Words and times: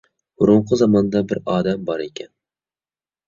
بۇرۇنقى 0.43 0.77
زاماندا 0.79 1.19
بىر 1.31 1.41
ئادەم 1.55 1.83
بار 1.91 2.03
ئىكەن. 2.07 2.31